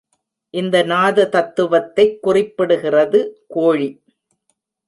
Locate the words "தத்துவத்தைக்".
1.31-2.19